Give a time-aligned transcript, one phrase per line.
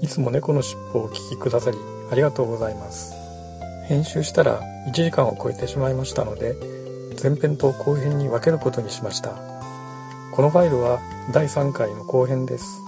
[0.00, 1.78] いつも猫のしっぽをお聞きくださり
[2.12, 3.16] ありがとうございます。
[3.88, 6.54] 編集したら1時間を超えてしまいましたので
[7.20, 9.30] 前編と後編に分けることにしました。
[10.32, 11.00] このファイルは
[11.32, 12.80] 第3回の後編です。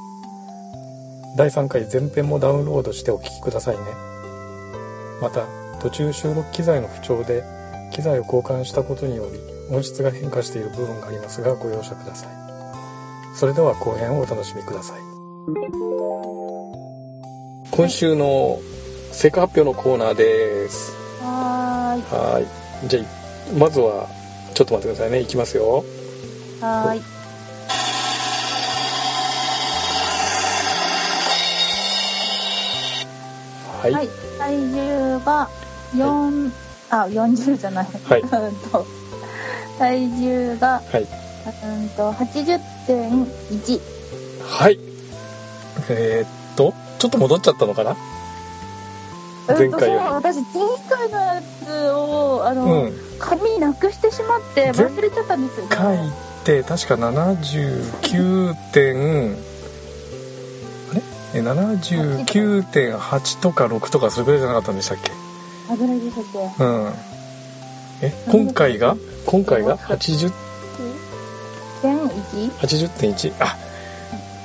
[1.37, 3.83] 第3回前編もダウンロードしてお聞きくださいね。
[5.21, 5.48] また
[5.81, 7.43] 途中収録機材の不調で
[7.93, 9.41] 機材を交換したことにより
[9.75, 12.43] 音質が変化している部分がありますがご容赦ください。
[13.34, 15.02] それでは後編をお楽しみください。
[17.73, 18.61] 今週の
[19.11, 20.93] 成果発表のコーナーです。
[21.21, 22.47] ははい。
[22.89, 23.05] じゃあ
[23.59, 24.07] まずは
[24.55, 25.19] ちょっと待ってくださいね。
[25.19, 25.84] いきますよ。
[26.61, 27.03] はーい。
[33.83, 34.09] はい、はい。
[34.39, 35.49] 体重が
[35.97, 36.53] 4、
[36.91, 37.87] あ40じゃない。
[38.05, 38.23] はい。
[39.77, 41.03] 体重がはい。
[41.03, 41.06] う
[41.84, 43.81] んと80.1
[44.41, 44.92] はい。
[45.88, 47.97] えーっと、ちょっと戻っちゃったのかな？
[49.48, 50.44] 前回よ私前
[50.88, 52.92] 回のやつをあうの、ん。
[53.19, 55.98] 紙なくしてしまって忘れちゃったんですよ、ね、書い
[56.44, 59.33] て、確か79点、
[60.91, 61.03] あれ？
[61.34, 65.10] え ?79.8 とか6とかそれぐらいじゃなかったんでしたっけ？
[65.72, 66.25] あぐらいでしたっ
[66.58, 66.64] け？
[66.64, 66.92] うん。
[68.03, 68.97] え、今回が？
[69.27, 70.33] 今回が？80、
[71.83, 73.33] 1.1 80.1?
[73.41, 73.56] あ、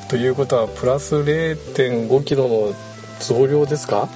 [0.09, 2.73] ということはプラス0.5キロの
[3.19, 4.08] 増量ですか？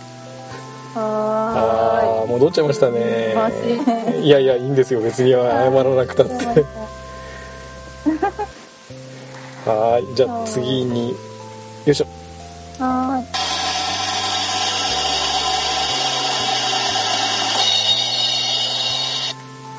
[0.94, 3.34] はああー、戻っちゃいましたね。
[3.36, 5.02] ーいやいやいいんですよ。
[5.02, 5.38] 別に謝
[5.70, 6.34] らなくたって。
[9.66, 11.12] はーいじゃあ次に。
[11.12, 11.16] よ
[11.88, 12.06] いしょ。
[12.80, 13.26] はーい。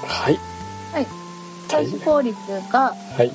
[0.07, 0.39] はい。
[0.93, 1.07] はい。
[1.69, 2.37] 体脂肪率
[2.71, 3.33] がはい。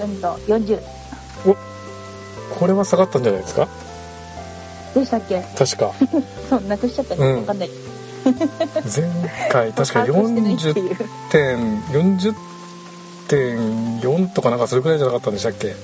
[0.00, 0.97] うんと40
[2.50, 3.68] これは下がったんじゃないですか？
[4.94, 5.42] でしたっけ？
[5.56, 5.92] 確か。
[6.48, 7.36] そうなくしちゃったね、うん。
[7.40, 7.70] わかんない。
[8.24, 8.34] 前
[9.50, 10.96] 回確か 把握してないって40いう。
[11.30, 11.82] 点
[13.28, 15.68] 40.4とかなんかそれくらいじゃなかったんでしたっけ？
[15.68, 15.74] で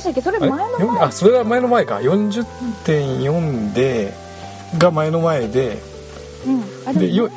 [0.00, 0.20] したっけ？
[0.20, 0.56] それ前の
[0.86, 1.00] 前。
[1.02, 1.96] あそれは前の前か。
[1.96, 4.12] 40.4で
[4.78, 5.78] が前の前で
[6.46, 6.64] うん。
[6.86, 7.28] あでよ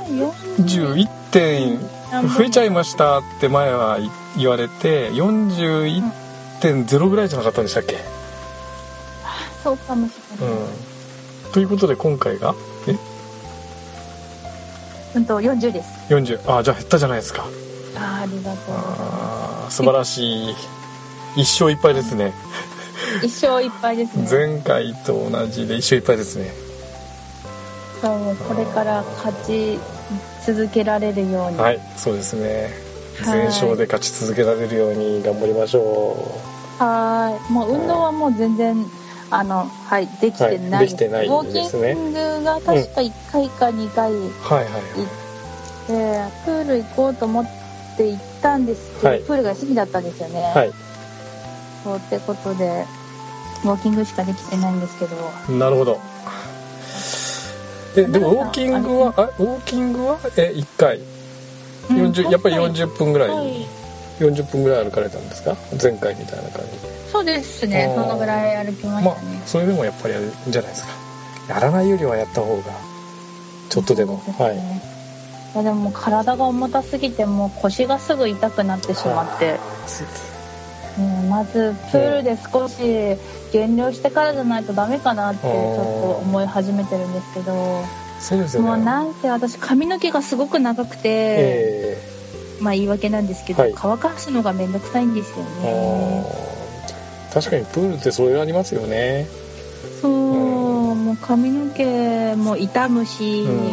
[0.58, 4.00] 40 11点増えちゃいましたって前は
[4.38, 5.10] 言われて
[6.62, 7.98] 41.0ぐらいじゃなかったんでしたっけ？
[9.64, 11.52] そうかもしれない、うん。
[11.52, 12.56] ということで今回が？
[12.88, 12.96] え？
[15.16, 16.14] うんと40です。
[16.14, 17.46] 40あじゃあ減ったじゃないですか。
[17.96, 18.76] あーありがとう。
[18.76, 20.56] あー素晴らしい。
[21.36, 22.34] 一勝一敗ですね。
[23.22, 24.28] す一勝いっぱいですね。
[24.30, 26.52] 前回と同じで一勝一敗ですね。
[28.02, 29.80] そうこれから勝ち
[30.46, 32.72] 続けられるように、はいそうですね。
[33.24, 33.40] はい。
[33.40, 36.40] 全勝で勝ち続けられるように頑張りましょ
[36.80, 37.52] はーい。
[37.52, 38.86] もう運動はもう全然
[39.30, 40.72] あのはいできてない。
[40.72, 44.74] はいできてないウォーキングが確か1回か2回行っうはいはい
[45.88, 47.46] プール行こうと思っ
[47.96, 49.20] て行ったんですけど、はい。
[49.22, 50.72] プールが好きだったんですよね、はい。
[51.84, 52.86] そうってことで
[53.64, 55.16] ウォーキングしかできてないんですけど。
[55.58, 56.00] なるほど。
[57.96, 60.20] えでもウォーキングはあウォーキングは？
[60.38, 61.00] え1回。
[61.90, 63.30] 40やっぱり40分ぐらい
[64.20, 65.56] 40分ぐらい歩かれたんですか？
[65.82, 67.86] 前回みたいな感じそうですね。
[67.96, 68.04] あー。
[68.04, 70.90] そのぐらい歩きましまあたね、それでもやっぱりあれじゃないですか。
[71.54, 72.64] やらないよりはやった方が
[73.70, 74.56] ちょっとでもそうすはい。
[74.56, 74.82] ね
[75.56, 79.58] いやでも体が重たすぎてもう腰がすぐ痛くなってしまって、
[81.00, 82.78] うん、まずプールで少し
[83.54, 85.52] 減量してからじゃないとダメかなってちょっと
[86.22, 87.84] 思い始めてるんですけど。
[88.20, 88.68] そうですよね。
[88.70, 91.98] もうなんせ私髪の毛がすごく長くて、え
[92.60, 93.74] まあ言い訳なんですけど、はい。
[93.76, 96.26] 乾かすのがめんどくさいんですよえね。
[97.30, 97.34] あー。
[97.34, 99.28] 確かにプールってそれありますよね。
[100.02, 103.72] そう、もう髪の毛も傷むし、うん。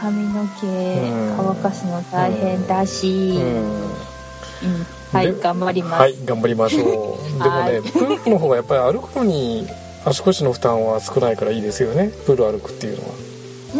[0.00, 1.34] 髪の毛うん。
[1.36, 3.44] 乾かすの大変だし、うん。
[3.44, 4.86] うん。
[5.12, 6.84] はいで頑張ります、はい頑張りましょう。
[7.38, 9.68] でもはいね プールの方がやっぱり歩くのに
[10.04, 12.10] 足腰の負担は少ないからいいですよね。
[12.26, 13.14] プール歩くっていうのは。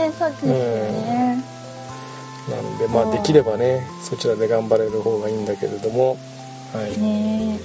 [0.09, 1.45] ねそうですよね、
[2.51, 6.19] なんでまあできればねそちらで頑張れる方がいいんだけれども
[6.73, 7.59] はいね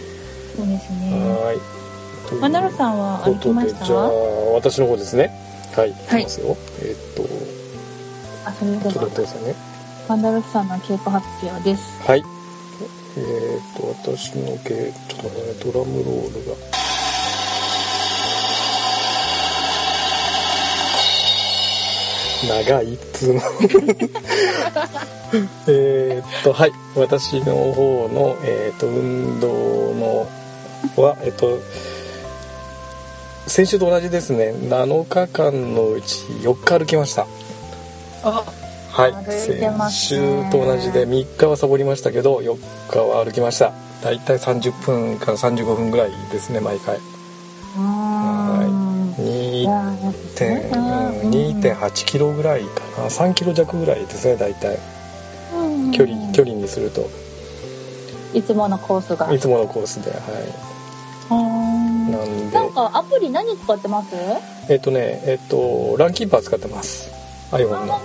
[0.55, 1.11] そうですね。
[1.11, 2.35] はい。
[2.41, 3.85] マナルさんは歩きました？
[3.85, 4.09] じゃあ、
[4.53, 5.31] 私の方ですね。
[5.75, 6.57] はい、はいいきますよ。
[6.81, 7.23] えーっと、
[8.49, 9.55] あ、それでちょっとは待ってくださいね。
[10.09, 12.01] マナルさんの経過発表です。
[12.03, 12.23] はい。
[13.17, 16.55] えーっと、私の系、ちょっと待ってね、ドラムロールが。
[22.47, 23.41] 長いっつうの。
[25.67, 26.71] えーっと、はい。
[26.95, 29.47] 私の方の、えーっと、運動
[29.95, 30.27] の、
[31.03, 31.59] は、えーっと、
[33.47, 34.53] 先週と同じですね。
[34.53, 37.27] 7日間のうち4日歩きました。
[38.23, 38.43] あ、
[38.91, 40.17] はい、先ね週
[40.51, 42.57] と同じで3日はサボりましたけど4
[42.89, 43.71] 日は歩きました
[44.03, 48.48] だいたい30分から35分ぐらいですね毎回うーん。
[49.69, 52.67] 2.8キロぐらいか
[53.01, 53.07] な。
[53.09, 54.77] 3キロ弱ぐらいですね大体。
[55.53, 55.91] うん。
[55.91, 57.09] 距離距離にすると。
[58.33, 59.33] いつものコースが。
[59.33, 60.21] いつものコースではい。
[62.11, 62.55] なんで。
[62.55, 64.15] なんかアプリ何使ってます？
[64.69, 67.09] えっとねえっとランキーパー使ってます。
[67.51, 67.99] iPhone あ、の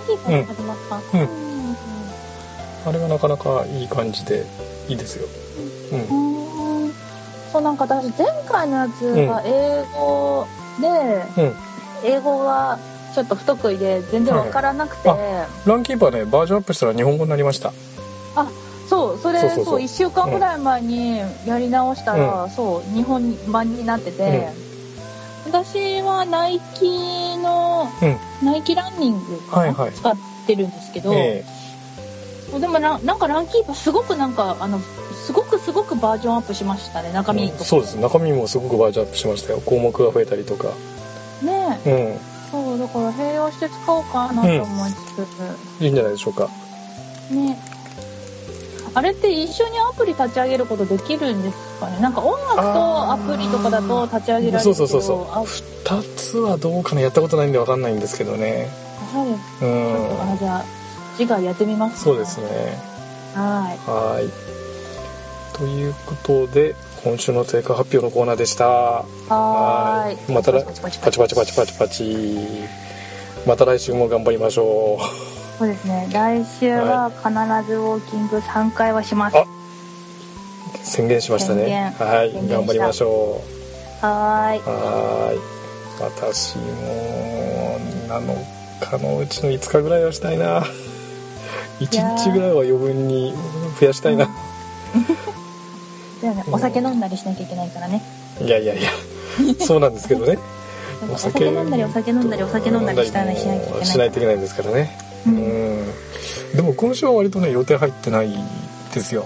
[2.87, 4.43] あれがなかなかいい感じで
[4.87, 5.27] いいですよ。
[5.93, 6.07] うん。
[7.51, 10.64] そうなんか私前回のやつが英語で、うん
[12.03, 12.79] 英語が
[13.13, 15.15] ちょっと不得意で全然わからなくて、は
[15.65, 17.73] いランキーパーねバージョンアップしたら日本語になりました。
[18.87, 19.65] そうそれそうそうそう。
[19.65, 24.49] そう1週間ぐらい前にやり直したら、そう日本版になってて、
[25.47, 28.45] 私はナイキの、うん。
[28.45, 29.91] ナイキランニングかな、はいはい。
[29.91, 31.43] 使ってるんですけど、え。
[32.59, 34.79] でもななんかランキーパーすごくなんかあの
[35.25, 37.95] すごくすごくバージョンアップしましたね中身とかそうです。
[37.95, 39.61] 中身もすごくバージョンアップしましたよ。
[39.65, 40.67] 項目が増えたりとか。
[41.41, 42.19] ねうん。
[42.51, 44.95] そうだから併用して使おうかなと思いつ
[45.79, 46.47] つ、いいんじゃないでしょうか。
[47.31, 47.59] ね
[48.93, 51.99] あれって一緒にアプリ立ち上げることできるんですかね？
[51.99, 54.63] なんか音楽とアプリとかだと立ち上げられるけど。
[54.63, 55.21] そうそうそうそう。
[55.31, 58.69] あ2つはどうかなやったことないんで分かんないんですけどね。
[59.11, 60.65] そうですうちょっとあんじゃあ
[61.17, 62.45] 次回やってみます、そうですね。
[63.33, 63.89] はい。
[63.89, 64.64] はい
[65.57, 68.65] ということで今週の成果発表のコーナーでした。
[68.67, 70.33] はーい。
[70.33, 71.77] また来パチパチパチパチ。
[71.77, 72.85] パチ
[73.45, 74.97] また来週も頑張りましょ
[75.59, 77.29] そうですね来週は必
[77.69, 79.45] ずウォーキング3回はしますあう
[80.83, 83.43] 宣言しましたねはい頑張りましょ
[84.01, 85.39] うはーいはーい
[86.01, 87.79] 私も
[88.09, 90.63] 7日のうちの5日ぐらいはしたいな
[91.79, 93.33] 1日ぐらいは余分に
[93.79, 94.29] 増やしたいな、
[96.51, 98.01] お酒飲んだりしなきゃいけないからね。
[98.41, 98.89] いやいやいや。
[99.65, 100.37] そうなんですけどね。
[101.13, 104.97] お酒飲んだりお酒飲んだりお酒飲んだりしたらしなきゃいけないしないといけないんですからね。
[105.27, 105.35] ううん。
[105.83, 105.93] ん
[106.55, 108.29] でも今週は割とね予定入ってない
[108.93, 109.25] ですよ。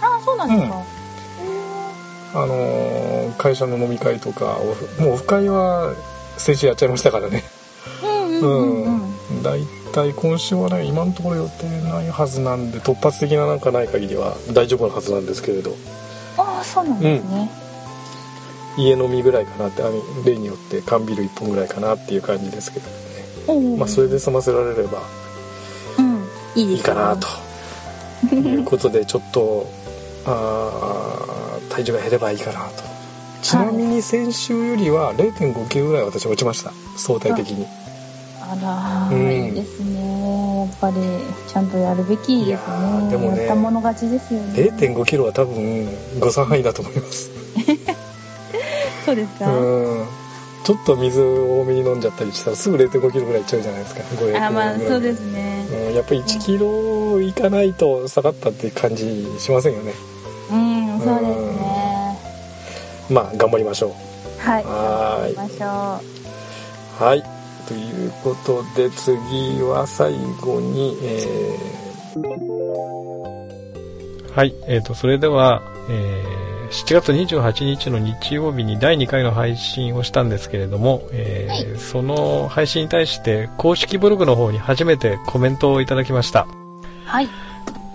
[0.00, 0.82] あそうなんですか、
[2.34, 4.58] あのー会社の飲み会とか
[4.98, 5.92] もうオフ会は
[6.38, 7.44] 先週やっちゃいましたからね。
[8.02, 9.42] うんうんうんうん。
[9.42, 9.60] 大
[9.92, 15.74] 体今週はね今のところ予定ないはずなんで突発的ななんかない限りは大丈夫なはずなんですけれど
[16.56, 17.50] ああそうなんですね、
[18.78, 19.82] 家飲みぐらいかなって
[20.24, 23.78] 例によって缶ビール1本ぐらいかなっていう感じですけどね、うん。
[23.78, 25.02] まあ、それで済ませられれば
[25.98, 26.26] うん。
[26.54, 29.66] いいかなということでちょっと
[30.26, 32.82] あー体重が減ればいいかなと。
[33.42, 36.72] ちなみに先週よりは0 5キロぐらい私落ちました。
[36.96, 37.66] 相対的に
[38.48, 39.32] あら、うん。
[39.32, 40.66] いいですね。
[40.66, 40.96] やっぱり
[41.48, 43.10] ちゃんとやるべきですね。
[43.10, 43.38] でもね。
[43.38, 44.52] やったもの勝ちですよね。
[44.54, 45.88] 0 5キロは多分
[46.18, 47.30] 誤差範囲だと思います。
[49.04, 50.06] そうですか、うん。
[50.64, 54.02] ちょっと水多めに飲んじゃったりしたらすぐ0 5キロぐらいいっちゃうじゃないですか。
[54.02, 55.66] 500あまあぐらいそうですね。
[55.88, 59.92] うん、やっぱり1キロいかないと下がったって感じしませんよね。
[60.52, 62.18] うんそうですね。
[63.10, 63.94] まあ頑張りましょ
[64.38, 64.64] はい。
[64.64, 65.36] はーい。
[65.36, 66.00] 行きましょ
[67.00, 67.04] う。
[67.04, 67.35] はい
[67.66, 72.46] ということで次は最後にえー。
[74.32, 86.42] はいえー、とそれでは、えー7月28日の日曜日に第2回の配信をしたんですけれども、えーはその配信に対して公式ブログの方に初めてコメントをいただきました。
[86.42, 87.28] うはい。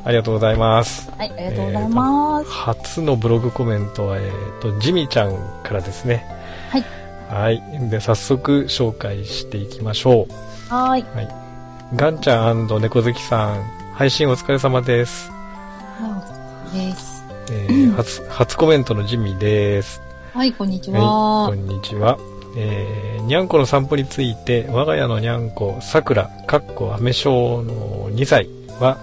[0.04, 1.12] ありがとうございます。
[1.12, 6.26] はいありがとうございます、初のブログコメントは、えー、とジミちゃんからですね。
[6.70, 7.01] はい
[7.32, 7.64] はい。
[7.90, 10.74] で早速紹介していきましょう。
[10.74, 11.06] はーい。
[11.96, 17.24] ガンちゃん猫好きさん配信お疲れ様です、はいです。
[17.50, 20.02] えー初初コメントのジミです。
[20.34, 22.18] はいこんにちは、はいこんにちは。
[22.58, 28.50] えー、にゃんこの散歩について、我が家のにゃんこ、さくら、かっこアメ小の2歳
[28.82, 28.98] は、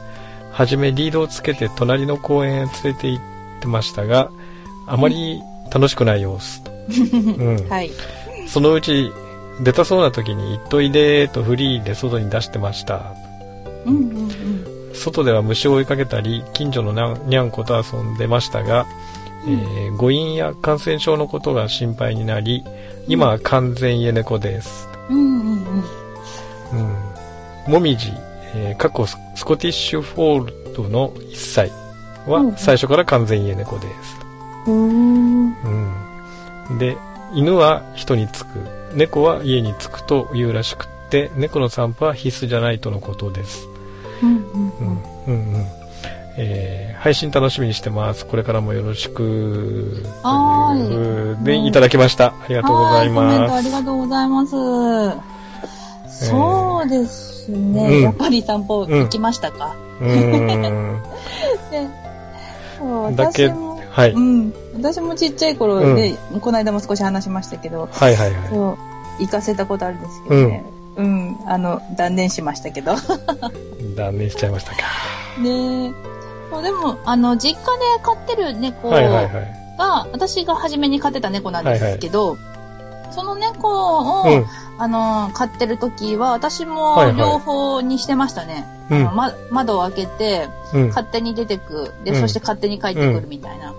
[0.53, 3.23] はじめリードをつけて隣の公園へ連れて行っ
[3.63, 4.31] てましたが、
[4.87, 5.41] あまり
[5.73, 6.71] 楽しくない様子と。
[7.39, 7.69] うん。
[7.69, 7.91] はい。
[8.49, 9.13] そのうち、
[9.61, 13.15] 出たそうな時に、行っといでとフリーで外に出してました。
[13.85, 14.95] うんうんうん。
[14.95, 18.87] 外では虫を追いかけたり、近所のにゃんこと遊んでましたが、
[19.47, 22.65] うん、えー、誤飲や感染症のことが心配になり、
[23.07, 24.89] 今は完全家猫です。
[25.11, 26.87] うんうんうん。
[27.67, 27.73] うん。
[27.73, 28.13] もみじ、
[28.55, 31.71] えー、過去スコティッシュフォールドの1歳
[32.27, 34.17] は最初から完全家猫です。
[34.67, 35.53] うん。
[36.69, 36.79] うん。
[36.79, 36.97] で、
[37.35, 38.49] 犬は人につく、
[38.95, 43.69] 猫は家につくというらしくって、猫の散歩は必須じゃないとのことです。
[46.41, 48.25] えー、配信楽しみにしてます。
[48.25, 50.05] これからもよろしく。
[50.23, 52.27] というで、いただきました。
[52.27, 53.55] ありがとうございます。
[53.55, 54.53] ありがとうございます。
[56.27, 57.97] そうですね。
[57.97, 61.03] えー、やっぱり散歩行きましたか、うん。
[61.71, 61.87] で、
[62.79, 63.53] そ うだけ
[63.99, 64.13] はい。
[64.13, 64.53] うん。
[64.77, 68.49] 私もちっちゃい頃で、うん、この間も少し話しましたけど、はいはいはい。
[68.49, 68.79] そ
[69.19, 70.65] う、行かせたことあるんですけどね。
[70.97, 72.95] うん、うん、あの、断念しましたけど。
[73.97, 74.79] 断念しちゃいましたか。
[75.41, 75.93] ね
[76.49, 84.47] そうでも、あの、実家で飼ってる猫が、はいはいはい、私が初めに飼ってた猫なんですけど、はいはい、その猫を、うん、
[84.79, 88.65] あの、飼ってる時は、私も両方にしてましたね。
[88.89, 91.93] はいはい、ま、窓を開けて、うん、勝手に出てく。
[92.05, 93.75] で、そして勝手に帰ってくるみたいな。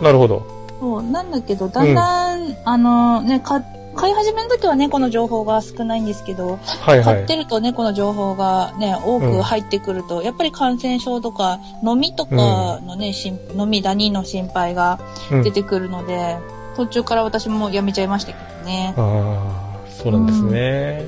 [0.00, 0.46] なるほど。
[0.80, 13.14] そう、なんだけど、だんだん、あの、ね、飼って飼い始めの時は猫の情報が少ないんですけど、はいはい、飼ってると猫の情報がね、多く入ってくると、うん、やっぱり感染症とか、飲みとかのね、
[13.52, 14.98] うん、飲みダニの心配が
[15.42, 16.38] 出てくるので、
[16.70, 18.94] うん、途中から私もやめちゃいましたけどね。
[18.96, 21.04] ああ、そうなんですね。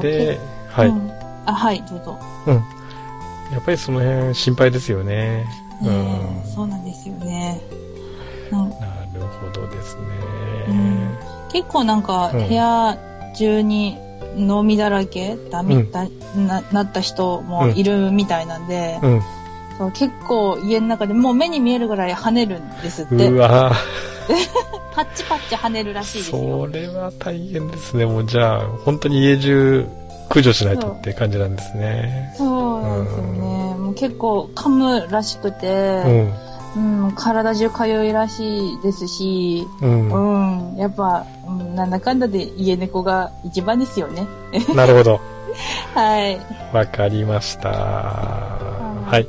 [0.00, 0.92] で、はい、
[1.44, 2.18] あ、はい、どうぞ。
[2.46, 2.54] うん。
[3.52, 5.46] やっぱりその辺心配ですよね。
[5.82, 7.60] うん、そうなんですよね。
[8.50, 8.58] な
[9.14, 10.02] るほどですね。
[10.68, 12.98] うん結構なんか部屋
[13.36, 13.96] 中に
[14.36, 19.22] 飲みだらけダメ、だななった人もいるみたいなんで、うん、
[19.78, 23.28] そう結構家の中でもう目に見えるぐらい跳ねるんですって。
[23.28, 23.72] うわ
[24.94, 26.66] パッチパッチ跳ねるらしいですよ。
[26.66, 28.06] それは大変ですね。
[28.06, 29.86] もうじゃあ、本当に家中
[30.28, 32.34] 駆除しないとって感じなんですね。
[32.36, 33.38] そうなんですよね。
[33.78, 36.32] もう結構噛むらしくて、うん
[36.76, 44.26] うん、体中かゆいらしいですし、うん、うん、やっぱ、うん、なんだかんだで家猫が一番ですよね。
[44.76, 45.20] なるほど。
[45.94, 46.38] はい。
[46.74, 47.70] わかりました。
[47.70, 49.26] はい。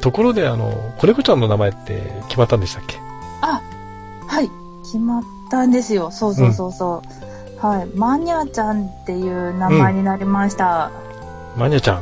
[0.00, 2.98] ところで、あの、子猫ちゃんの名前って決まったんでしたっけ？
[3.42, 3.60] あ、
[4.28, 4.48] はい。
[4.84, 6.12] 決まったんですよ。
[6.12, 7.66] そうそうそうそう。
[7.66, 7.86] うん、はい。
[7.96, 10.92] マニャちゃんっていう名前になりました。
[11.56, 11.96] マニャちゃん。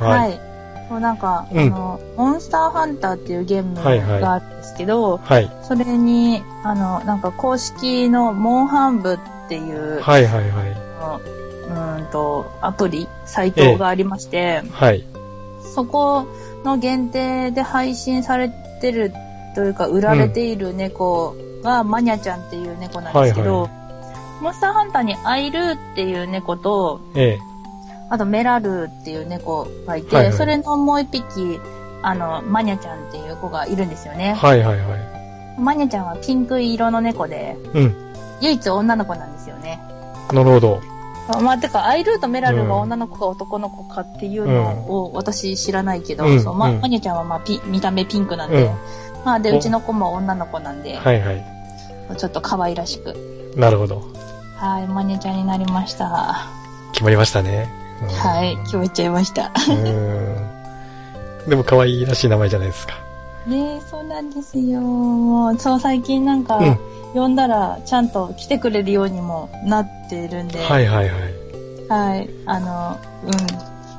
[0.00, 0.51] はい、はい
[0.92, 9.18] そうなんか、うん、あの、モンスターハンターっていうゲームがあるんですけど、はいはい、それに、あの、なんか公式のモンハン部っ
[9.48, 12.00] ていう、はいはいはい。
[12.00, 15.02] うんと、アプリ、サイトがありまして、えはい。
[15.74, 16.26] そこ
[16.62, 18.50] の限定で配信され
[18.82, 19.14] てる
[19.54, 23.78] というか、売られている猫が、マニャちゃんっていう猫なんですけど、はいは
[24.40, 27.51] い、モンスターハンターにアイルーっていう猫と、ええ
[28.12, 31.58] あとメラルっていう猫がいて、はいはい、それのもう一匹、
[32.02, 34.34] あの、マニャちゃんっていう子がいるんですよね。
[34.34, 34.96] はいはいは
[35.56, 35.58] い。
[35.58, 38.14] マニャちゃんはピンク色の猫で、うん。
[38.42, 39.80] 唯一女の子なんですよね。
[40.30, 40.82] なるほど。
[41.42, 48.72] まあ、てか、アイルーとメラルが女の子か男の子かっていうのを私知らないけど、うん、そう、ま、マニャちゃんはまあピ、見た目ピンクなんで、うん、
[49.24, 51.42] まあ、で、うちの子も女の子なんで、はいはい。
[52.18, 53.54] ちょっと可愛らしく。
[53.56, 54.02] なるほど。
[54.56, 56.46] はい、マニャちゃんになりました。
[56.92, 57.81] 決まりましたね。
[58.08, 59.52] はい、決めちゃいました。
[61.46, 62.94] でも可愛いらしい名前じゃないですか。
[63.46, 64.80] ねそうなんですよ。
[65.58, 66.78] そう、最近なんか、うん、
[67.14, 70.62] 呼んだらちゃんと来てくれるようにもなってるんで。
[70.62, 71.42] はいはいはい。
[71.88, 73.30] はい、あの、う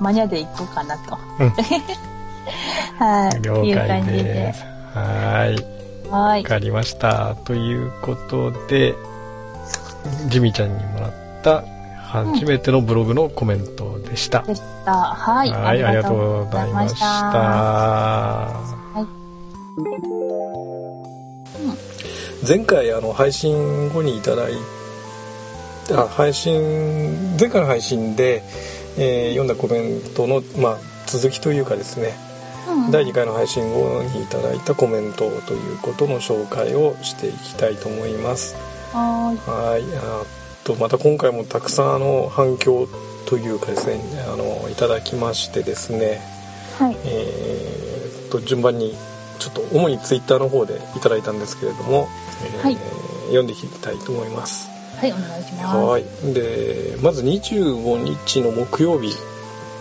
[0.01, 1.17] ん、マニアで行こうかなと。
[1.39, 1.49] うん、
[2.97, 4.63] はい、了解です。
[4.93, 6.09] はい。
[6.09, 6.43] はい。
[6.43, 7.35] わかりました。
[7.43, 8.95] ということで、
[10.27, 11.63] ジミちゃんにもらった
[12.13, 14.43] 初めてのブログのコメントでした。
[14.43, 14.93] でした。
[14.93, 15.49] はい。
[15.49, 17.05] はい、ありがとうございました。
[17.05, 19.01] は
[22.43, 22.47] い。
[22.47, 24.53] 前回あの配信後にいただい
[25.87, 28.43] た配信前回の配信で、
[28.95, 30.77] えー、読んだコメントの、まあ、
[31.07, 32.13] 続きというかですね、
[32.69, 38.55] うん、第2回の配信後にいただいたコメントということの紹介をしていきたいと思います。
[38.93, 39.33] は
[40.29, 42.87] いとまた今回もたくさんあの反響
[43.25, 46.21] というかですねあのいただきましてですね、
[46.77, 48.95] はい、えー、と順番に
[49.39, 52.07] ちょっと主にツイッターの方でいただいたんですけれども、
[52.45, 52.77] えーはい。
[53.27, 54.69] 読んでいきたいと思います。
[54.97, 55.77] はいお願いします。
[55.77, 56.33] はい。
[56.33, 59.13] でまず25日の木曜日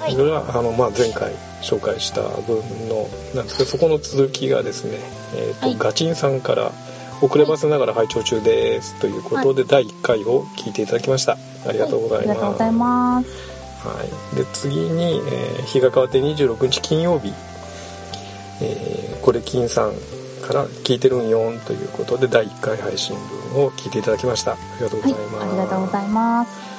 [0.00, 0.16] はい。
[0.16, 2.56] が、あのまあ、前回紹介した分
[2.88, 4.98] のなんですけどそこの続きがですね、
[5.36, 5.76] えーとはい。
[5.78, 6.72] ガチンさんから
[7.22, 11.38] 「遅ればせながら拝聴中です」ということで、第1回を聞いていただきました。
[11.66, 13.28] ありがとうございます、ありがとうございます。
[13.88, 17.32] はい、で次に、えー日が変わって26日金曜日、
[18.60, 19.92] えーこれ金さん
[20.46, 23.16] から「聞いてるんよん」ということで第1回配信
[23.54, 24.52] 分を聞いていただきました。
[24.52, 26.72] ありがとうごはいざいます、ありがとうございます。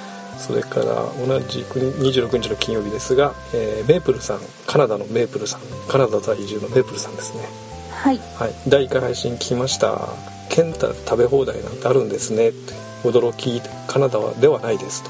[0.47, 0.85] それから
[1.25, 7.47] 同じく26日の金曜日ですが、えーメープルさんカナダのメープルさんカナダ在住のメープルさんですね。
[7.91, 8.19] はい。
[8.37, 8.53] はい。
[8.67, 10.09] 第1回配信聞きました
[10.53, 15.09] 「ケンタ食べ放題なんてあるんですね」って驚きカナダはではないですと。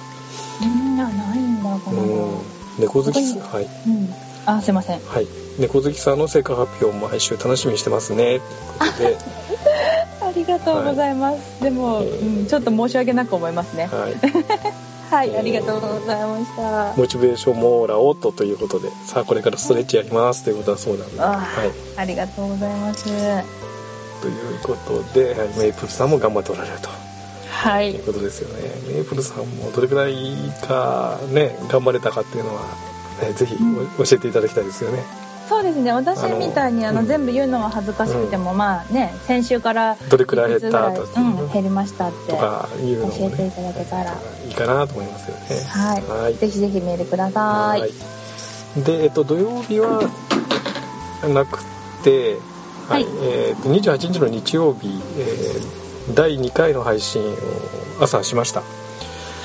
[0.62, 2.38] うんあないんだこのうん。
[2.80, 3.70] 猫好きさこはい。
[3.88, 4.14] うん。
[4.46, 5.00] あすいません。
[5.02, 5.28] はい。
[5.60, 8.24] 猫好きさんの成果発表も毎週楽しみにしてますね。
[8.24, 9.18] ということで。
[10.24, 13.90] ありがとうございます、でも、えーうん、ちょっと申し訳なく思いますね。
[13.92, 14.14] はい。
[15.12, 16.94] はいありがとうございました。
[16.96, 18.90] モチベーションモーラオットということで。
[19.06, 23.63] さあこれからストレッチやりますということだそうなんで、あはい、ありがとうございます
[24.24, 26.88] ということで、はい、メイプルさんも頑張っておられると。
[27.50, 27.92] はい。
[27.92, 28.72] いうことですよね。
[28.88, 30.16] メイプルさんもどれくらい
[30.66, 32.62] かね頑張れたかっていうのは、
[33.22, 33.58] ね、ぜひ
[34.00, 35.04] お教えていただきたいですよね。
[35.50, 35.92] そうですね。
[35.92, 37.08] 私みたいにあの、うん。
[37.08, 44.14] 全部言うのは恥ずかしくても、まあね先週からどれくらい減ったとうん、減りましたってとかいうのも、ね、教えていただけたら。
[44.48, 45.64] いいかなと思いますよね。
[45.68, 46.36] はい、はい。
[46.36, 47.82] ぜひぜひメールください。
[47.82, 47.92] はい。
[48.86, 50.10] で、えっと、土曜日は
[51.28, 51.60] なく
[52.06, 52.38] て、
[52.88, 53.04] はい。
[53.04, 54.88] はいえっと28日の日曜日、
[55.18, 55.84] えー
[56.16, 57.36] 第2回の配信を
[58.02, 58.62] 朝しました、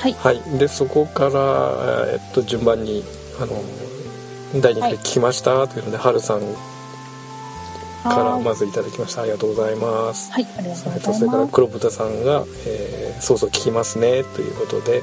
[0.00, 0.12] はい。
[0.14, 3.04] はい、でそこから、えっと、順番に
[3.40, 3.62] あの
[4.60, 6.40] 第2回聞きましたというので、はるさん
[8.02, 9.22] からはいまずいただきました。
[9.22, 11.26] ありがとうございます、はいありがとうございます。
[11.28, 14.92] から黒豚さんが、えーそうそう聞きますね」ということで。
[14.92, 15.02] はい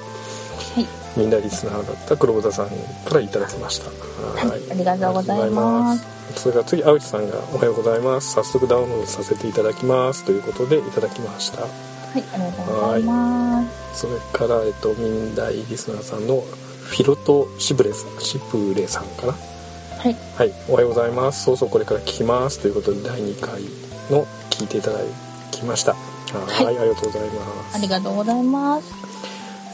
[1.15, 3.85] みんなリスナーだった黒豚さんからいただきました。
[3.87, 6.05] はいありがとうございます。
[6.35, 8.33] それから次青内さんが「おはようございます。
[8.33, 11.61] 早速ダウンロードさせていただきます」ということでいただきました。
[11.61, 14.01] はいありがとうございます。
[14.01, 16.43] それから、えっと、民大リスナーさんの
[16.81, 19.33] フィロトシブレさんシブレさんかな。
[19.97, 20.15] はい。
[20.35, 20.51] はい。
[20.69, 21.43] おはようございます。
[21.45, 22.59] そうそうこれから聞きます。
[22.59, 23.61] ということで第2回
[24.11, 24.99] の聞いていただ
[25.51, 25.93] きました。
[25.93, 26.65] はい。
[26.65, 26.77] はい。
[26.79, 27.75] ありがとうございます。
[27.75, 29.05] ありがとうございます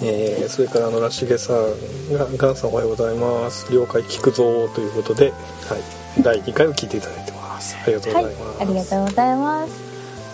[0.03, 3.71] えーそれから野良重さんが「ガンさんおはようございます。
[3.71, 5.31] 了解聞くぞ」ということで、
[5.69, 5.81] はい、
[6.21, 7.75] 第2回を聞いていただいてます。
[7.83, 9.73] ありがとうごはいざいます、ありがとうございます。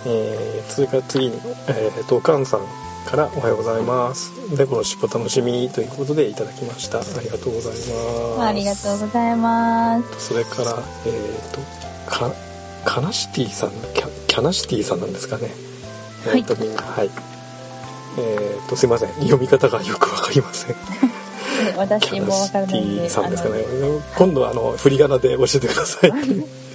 [0.05, 2.61] えーそれから次に、えー、とカンさん
[3.05, 6.99] から「おはようございます」でこの尻尾楽しみということでいただきました。
[6.99, 8.41] ありがとうございます。
[8.41, 10.27] ありがとうございます。
[10.29, 11.59] それからえっ、と
[12.09, 12.31] か
[12.85, 15.51] カナシティさんキャキャナシティさんなんですかね。
[16.25, 16.39] はい。
[16.39, 17.09] えっ、とみんなはい
[18.17, 19.09] えっ、とすいません。
[19.13, 20.75] 読み方がよくわかりません。
[21.77, 23.63] 私もわからないんでさんですかね。
[23.63, 26.11] あ今度はあの振り仮名で教えてください。
[26.11, 26.17] の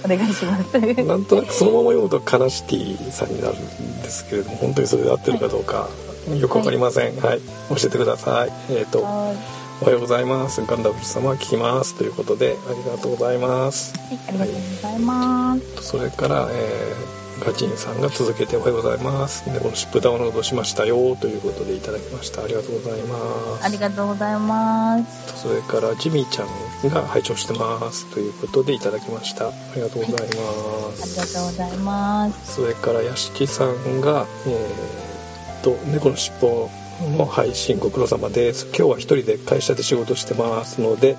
[0.05, 1.03] お願いします。
[1.03, 5.89] なんとなくそのまま読むとカナシティさんになるんですけれども本当にそれで合ってるかどうか
[6.33, 7.17] よくわかりません。
[7.21, 8.51] はい、教えてください。
[8.69, 9.33] えっ、とは
[9.81, 10.61] おはようございます。
[10.65, 11.95] ガンダブル様聞きます。
[11.95, 13.93] ということでありがとうございます。
[14.11, 15.83] いありがとうございます。
[15.83, 19.51] それから、えーガチンさんが続けておはようございます。
[19.51, 21.15] でこのシップダウンロードしましたよ。
[21.17, 22.43] ということでいただきました。
[22.43, 23.65] ありがとうございます。
[23.65, 25.41] ありがとうございます。
[25.41, 28.05] それからジミーちゃんが拝聴してます。
[28.13, 29.49] ということでいただきました。
[29.49, 32.55] ありがとうございます、ありがとうございます。
[32.55, 36.69] それから屋敷さんがえーっと猫の尻尾
[37.17, 38.67] の配信ご苦労様です。
[38.67, 41.17] 今日は一人で会社で仕事してますので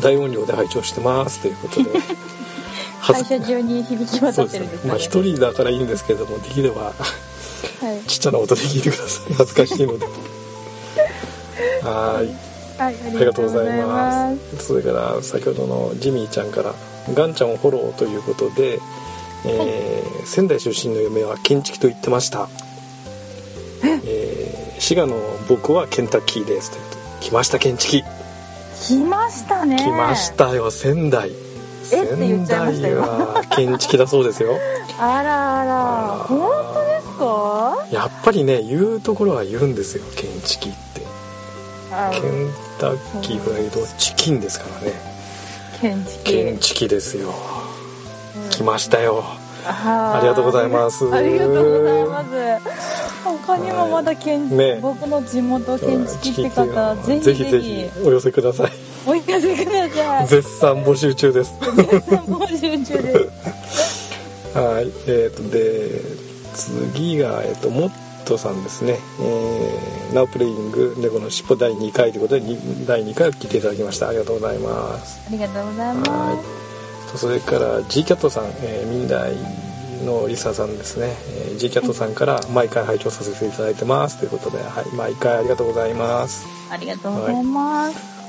[0.00, 1.40] 大音量で拝聴してます。
[1.40, 1.90] ということで
[3.02, 4.88] 会社中に響き渡ってるんですかね。
[4.90, 8.08] まあ一人だからいいんですけどもできればはい。
[8.08, 10.06] ちっちゃな音で聞いてください恥ずかしいので。
[11.82, 12.52] はーい。
[12.78, 14.66] はい、ありがとうございます。
[14.66, 16.74] それから先ほどのジミーちゃんから
[17.14, 18.80] 「ガンちゃんをフォロー」ということで、
[19.44, 22.48] えー仙台出身の嫁は建築と言ってました、
[23.82, 25.16] えー滋賀の
[25.48, 27.02] 僕はケンタッキーですということで。
[27.28, 28.02] 来ました建築。
[28.88, 29.76] 来ましたね。
[29.76, 31.30] 来ましたよ仙台
[31.92, 34.56] えって言っ仙ちゃいましたよ建築だそうですよ。
[34.98, 36.24] あらあら。
[36.28, 37.76] 本当ですか？
[37.90, 41.02] やっぱりね言うところは言うんですよ建築って。
[41.92, 44.92] あケンタッキーフライドチキンですからね。
[45.80, 46.24] 建築。
[46.24, 47.34] 建築ですよ。
[48.50, 49.24] 来ましたよ。
[49.66, 51.04] あありがとうございます。
[51.12, 52.28] ありがとうございます。
[53.24, 54.78] 他にもまだ建、ね。
[54.82, 58.72] 僕の地元建築って方ぜひぜひお寄せください
[59.06, 61.52] お寄せください絶賛募集中です。
[61.60, 64.12] 募集中です。
[64.56, 64.84] はい。
[65.08, 66.00] えっ、ー、とで
[66.54, 67.90] 次がえっ、ー、ともっ
[68.24, 72.42] とさんですね、えー、ナウプレイング猫の尻尾第2回ということで
[72.86, 74.08] 第2回を聞いていただきました。
[74.08, 75.20] ありがとうございます。
[75.26, 76.36] ありがとうございま
[77.08, 77.18] す。
[77.18, 79.32] それから G キャットさん、えー、民大
[80.04, 81.14] のリサさんですね、
[81.48, 84.18] えー、G キャットさんから毎回拝聴させていただいてます。
[84.18, 86.46] ということで、はい、毎回ありがとうございます。
[86.70, 88.21] ありがとうございます、はい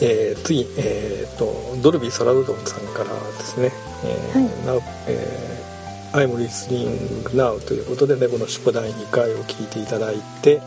[0.00, 3.72] えー、次、えーと、ドルビーサラドドンさんからですね、
[4.04, 4.82] えーはい。
[5.08, 10.60] えー、I'm listening now ということで、猫の尻尾第2回を聞いていただいて、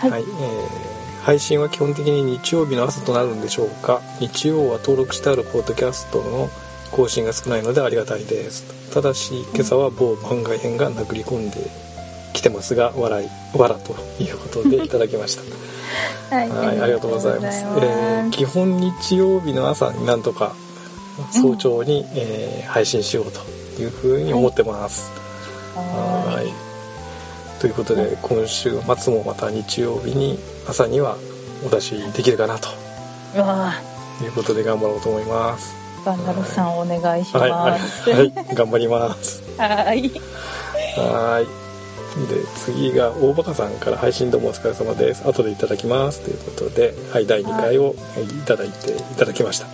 [0.00, 4.00] はい、はい、えー、配信は基本的に日曜日の朝となるんでしょうか。
[4.20, 6.48] 日曜は登録してあるポッドキャストの
[6.92, 8.76] 更新が少ないのでありがたいです。
[8.96, 11.58] ただし今朝は某番外編が殴り込んで
[12.32, 15.42] きてますが笑いわらということでいただきました
[16.30, 17.64] はい、はい、ありがとうございます。
[17.64, 20.54] ますえー、基本日曜日の朝になんとか
[21.30, 23.40] 早朝に、うん、えー、配信しようと
[23.80, 25.10] いうふうに思ってます。
[25.74, 26.34] はい。
[26.36, 26.66] はい
[27.60, 31.16] ということで今週末もまた日曜日に朝には
[31.64, 32.68] お出しできるかなと
[34.22, 35.74] いうことで頑張ろうと思います。
[36.04, 38.10] ガンダルさん、お願いします。
[38.10, 39.42] はい、はい、頑張ります。
[39.58, 40.10] はい。
[40.96, 41.65] はい。
[42.24, 45.28] で次が大バカさんから配信どうもお疲れ様です。
[45.28, 46.22] 後でいただきます。
[46.22, 48.46] ということで、はい、第2回をい。
[48.46, 49.66] ただいていただきました、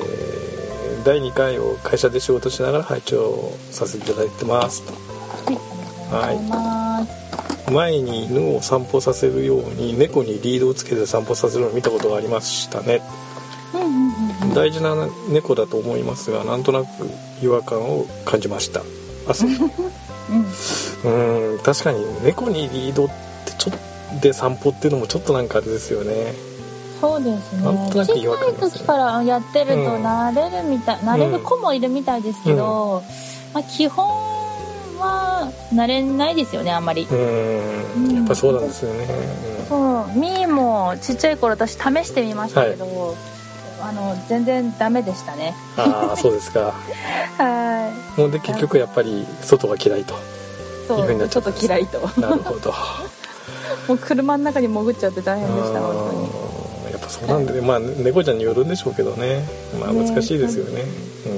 [1.01, 4.81] ー、第2回を会社で仕事しながら拝聴させていただいてます。
[4.83, 4.93] と
[6.11, 13.01] はい、前に犬を散歩させるように猫にリードをつけて散歩させるのを見たことがありましたね
[14.53, 14.95] 大事な
[15.29, 16.85] 猫だと思いますがなんとなく
[17.41, 18.81] 違和感を感じました。
[19.27, 19.49] あそう。
[21.05, 21.59] うん。
[21.59, 23.13] 確かに猫にリードって
[23.57, 23.89] ちょっと
[24.21, 26.33] で散歩っていうのもちょっとなんかあれですよね。
[26.99, 34.05] そうですね、小さい時からやってると慣れるみたい、うん、慣れる子もいるみたいですけど、うん、まあ、基本
[34.99, 37.07] は慣れないですよねあんまり。
[37.09, 37.15] う
[37.99, 38.15] ん。
[38.15, 39.07] やっぱそうなんですよね、
[39.61, 43.38] うん、そうみーもちっちゃい頃私試してみましたけど、はい
[43.81, 45.55] あの全然ダメでしたね。
[45.77, 46.73] ああそうですか。
[47.37, 48.19] はい。
[48.19, 50.15] もうで結局やっぱり外が嫌いと。
[50.97, 52.73] いうふうになっちゃった嫌いとなるほど。
[53.87, 56.91] もう車の中に潜っちゃって大変でした本当に。
[56.91, 59.45] やっぱそうなんでね、まあ猫ちゃんによるんでしょうけどね。
[59.79, 60.83] まあ難しいですよね、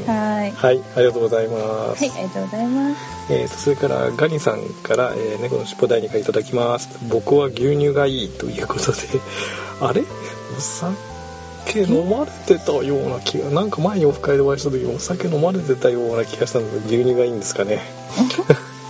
[0.08, 0.52] うん、はい。
[0.52, 0.82] はい。
[0.96, 2.06] ありがとうございます。
[2.06, 2.98] はいありがとうございます。
[3.30, 6.90] えーと、それからガニさんから、えー、猫の尻尾第2回いただきます。
[7.10, 9.00] 僕は牛乳がいいということで。
[9.82, 10.04] あれ？
[10.58, 11.11] お酒
[11.65, 17.80] 酒飲まれてたような気がなんか前にオフ会でお会いした時お酒飲まれてたような気がしたんで牛乳がいいんですかね。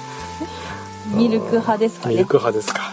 [1.16, 2.16] ミルク派ですかね。
[2.16, 2.92] ミルク派ですか、は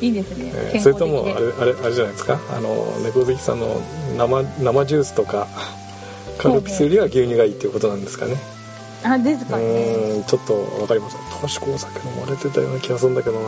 [0.00, 2.40] い、いいですね、えー、それともあれあれあれじゃないですか？
[2.50, 3.80] あの猫好きさんの
[4.16, 5.46] 生生ジュースとか
[6.38, 8.36] カルピスよりは牛乳がいいっていうことなんですかね。
[9.04, 9.64] あですかね。
[10.16, 13.46] うんちょっと分かりません確かお酒飲まれてたような気がするんだけどな。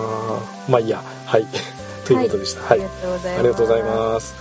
[0.68, 1.02] まあいいや。
[1.26, 1.46] はい
[2.14, 2.88] ということでした、はい、はい、
[3.38, 4.35] ありがとうございます。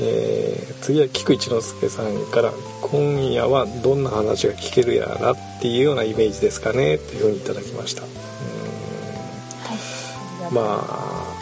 [0.00, 8.02] えー、次は菊一之輔さんから「今夜はどんな話が聞けるやら」っていうようなイメージですかねっていうふうにいただきました。
[8.02, 8.06] う
[10.52, 11.38] ん、まあ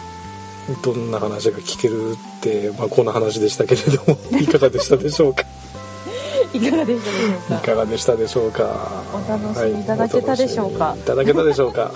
[0.83, 5.43] どんな話が聞けるって、まあ、こんな話でしたけれども いかがでしたでしょうか？
[6.53, 7.55] いかがでしたでしょうか？
[7.57, 9.03] いかがでしたでしょうか？
[9.13, 11.91] お楽しみいただけたでしょうか、はい、いただけたでしょうか？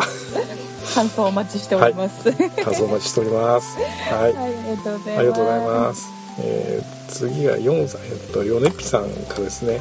[0.93, 3.77] 感想お待ちしております、はい、感想お待ちしております。
[3.77, 5.06] はい、ありがとうご
[5.51, 6.10] ざいます。
[6.39, 9.80] えー、次が4歳えっとヨネピさんからですね。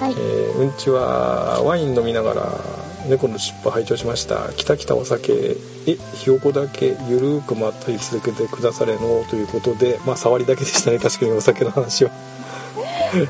[0.00, 2.60] はい、えー、うんちはワイン飲みながら
[3.08, 4.52] 猫の尻尾拝聴しました。
[4.54, 12.10] きたきたお酒えひよこだけゆるくまったり続けてくだされのということでまあ触りだけでしたね確かにお酒の話は。
[12.10, 13.26] はい。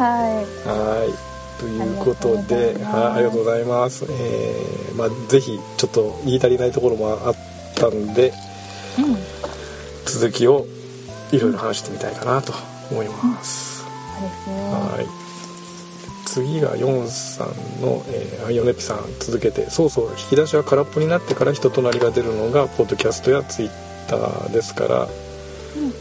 [0.66, 1.31] はい
[1.62, 7.35] ということでありがとうございます、えーまあ、ぜひちょっと言い足りないところもあっ
[7.77, 8.33] たんで、
[8.98, 9.16] うん、
[10.05, 10.66] 続きを
[11.31, 12.53] いろいろ話してみたいかなと
[12.90, 13.85] 思います、
[14.48, 15.07] うん、はい。
[16.27, 17.48] 次がヨンさん
[17.81, 23.70] の、えー、ヨネピさん続けてそうそう引き出しは空っぽになってから人となりが出るのがポッドキャストやツイッ
[24.09, 25.09] ターですから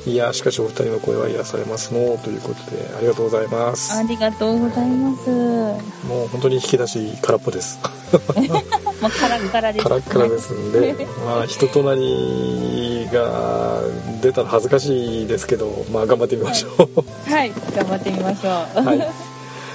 [0.05, 3.93] いやしかしお二人の声は癒されますのということでありがとうございます。
[3.93, 5.29] ありがとうございます。
[5.29, 7.79] もう本当に引き出し空っぽです。
[8.11, 13.81] もうカラッカラです、ね、カラッカラですんで まあ人となりが
[14.21, 17.03] 出たら恥ずかしいですけどまあ頑張ってみましょう。
[17.31, 18.49] はい、頑張ってみましょ
[18.81, 18.85] う。
[18.85, 19.11] はい。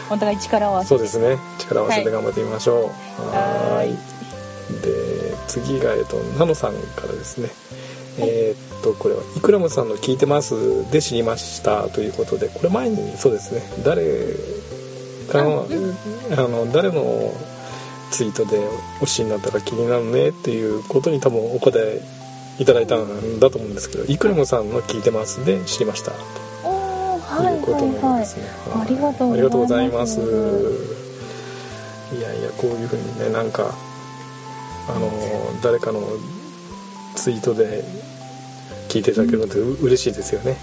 [0.08, 0.94] お互い力を合わせて。
[0.96, 1.38] そうですね。
[1.58, 3.34] 力を合わせて頑張ってみましょう。
[3.34, 3.90] はい。
[4.82, 7.50] で次がえっとナノさんからですね。
[8.18, 13.62] えー、っとこれはイクラムさんの聞いてますで知りましたということでこれ前にそうですね。
[13.84, 14.02] 誰
[15.30, 15.66] かの,、
[16.32, 17.32] あの誰の
[18.10, 18.60] ツイートで
[19.00, 22.00] 推しになったか気になるねっていうことに多分お答え
[22.58, 26.12] いただいたんだと思うんですけどイクラムさんの聞いてますで知りました。
[26.12, 26.18] と
[27.42, 28.38] いうことなんです。
[28.38, 30.20] ね、はいはいはい、ありがとうございます。
[30.20, 30.22] い
[32.20, 33.74] やいやこういうふうにねなんか
[34.88, 35.10] あの
[35.60, 36.00] 誰かの
[37.16, 37.82] ツイートで
[38.88, 40.52] 聞いていただけるのって嬉しいですよね。
[40.52, 40.56] ね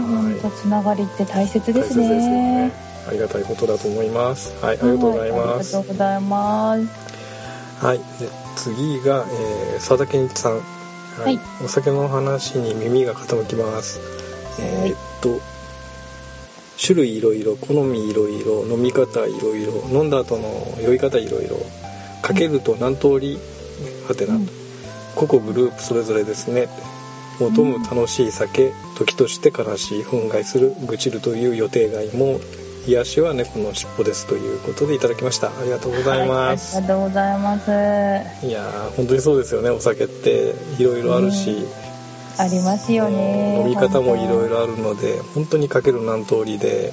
[0.00, 2.08] 本当つながりって大切ですね。
[2.08, 2.72] ですね。
[3.08, 4.52] ありがたいことだと思います。
[4.62, 5.76] はい、ありがとうございます。
[5.76, 7.86] ありがとうございます。
[7.86, 8.04] はい、で
[8.56, 10.52] 次が、えー、佐田健一さん。
[10.52, 14.00] はい、はい、お酒の話に耳が傾きます。
[14.60, 15.40] えー、っと。
[16.82, 21.58] 種類いろいろ好みいろいろ飲み方いろいろ飲んだ後の酔い方いろいろ
[22.22, 23.38] かけると何通り？
[24.08, 24.48] はてな、うん
[25.14, 26.68] 個々グループそれぞれですね
[27.40, 32.38] 求む楽しい酒時として悲しい憤慨する愚痴るという予定外も
[32.86, 35.48] 癒しは猫の尻尾ですということでいただきました。
[35.48, 38.46] ありがとうございます、はい、ありがとうございます。
[38.46, 38.62] いや
[38.96, 39.70] 本当にそうですよね。
[39.70, 41.66] お酒っていろいろあるし、
[42.38, 43.60] ありますよね。
[43.60, 46.92] 飲み方もいろいろあるので本当にかける何通りで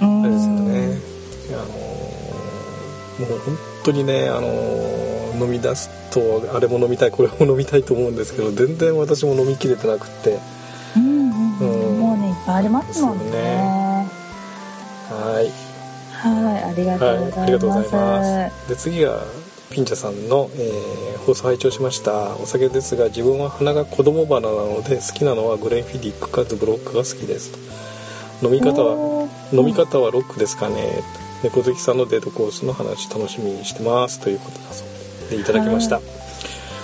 [0.00, 0.98] あれですよね。
[1.50, 4.48] あのもう本当にねあの
[5.38, 10.38] 飲み出すとあれも飲みたいこれも飲みたいと思うんですけど全然私も飲みきれてなくって。
[10.96, 14.08] うんうん、うん、もうねいっぱいありますもんね、ね、
[15.10, 15.68] はい。
[16.18, 18.68] はいありがとうございます、はい、ありがとうございます。
[18.68, 19.22] で次が
[19.70, 22.36] ピンチャさんの、えー、放送拝聴しました。
[22.36, 27.52] お酒ですが自分は鼻が子供花なので好きなのはグレンフィディックかズブロックが好きです。
[28.42, 31.02] 飲み方は飲み方はロックですかね。
[31.44, 34.18] 猫好きさんのデートコースの話楽しみにしてます。
[34.20, 34.94] ということだそうで
[35.36, 36.00] いただきました、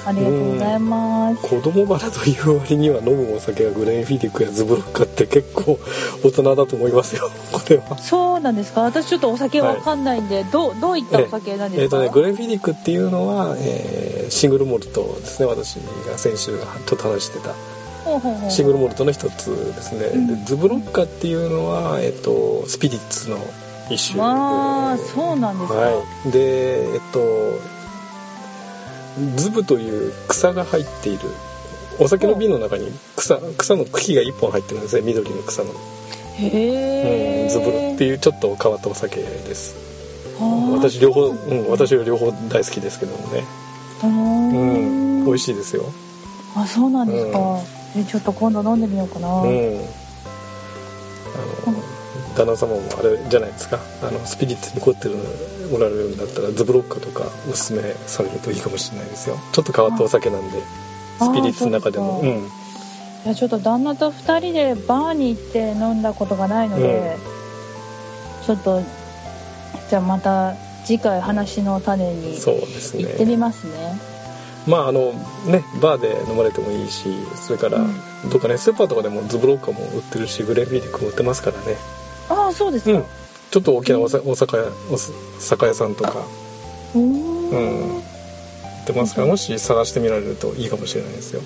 [0.07, 1.43] ありがとうございます。
[1.43, 5.79] 子供花という割には飲むお酒がグレンフィディックやズブロッカって結構
[6.23, 7.31] 大人だと思いますよ。
[7.53, 7.99] これは。
[7.99, 8.83] そうなんですか？
[8.83, 12.03] 私ちょっとお酒わかんないんで、はい、どうどういったお酒なんですか？
[12.03, 15.47] えっ、ー、とねグレンフィディックっていうのは、えー、シングルモルトですね。
[15.47, 17.55] 私が先週ちょっと話してた。
[18.51, 23.39] シングルモルトの一つですね、うん、でズブロッカっていうのは、えーと、スピリッツの
[23.89, 24.23] 一種。
[24.23, 27.59] ああそうなんですか、はい、でえっ、ー、と
[29.37, 31.21] ズブという草が入っている。
[32.01, 35.03] お酒の瓶の中に草草の茎が1本入ってるんですね。
[35.03, 35.71] 緑の草の。
[36.37, 39.77] へえ、うん、ズブルっていうちょっと変わったお酒です。
[40.73, 43.45] 私両方、うん、私は両方大好きですけどもね。
[44.03, 45.85] うん美味しいですよ。
[46.57, 49.29] あそうなんですか、うん、えちょっと今度飲んでみようかな。
[49.29, 49.81] うん。
[51.67, 51.83] あの
[52.37, 53.79] 旦那様もあれじゃないですか。
[54.03, 55.17] あのスピリッツに凝ってる
[55.73, 59.37] おられるんだったらズブロッカとかおすすめされるといいかもしれないですよ。
[59.53, 60.63] ちょっと変わったお酒なんで
[61.21, 62.21] スピリッツの中でも。
[62.21, 62.29] うん。
[62.29, 67.17] いやちょっと旦那と2人でバーに行って飲んだことがないので、
[68.41, 68.83] うん、ちょっと
[69.89, 72.53] じゃあまた次回話の種に行
[73.15, 73.99] ってみますね。
[74.67, 75.13] まああの
[75.47, 81.77] ねバーで飲まれてもいいしそれから、うん、どっかねスーパーとかでもズブロッカも売ってるしグレーフィーディックも売ってますからね。
[82.29, 83.05] ああそうですか、うん、
[83.55, 84.97] ちょっと大きなお酒屋お
[85.39, 86.13] 酒屋さんとか。
[86.93, 88.03] うん。
[88.85, 89.21] 出ますか？
[89.21, 91.41] らもし探してみられるといいかもしれないですよ。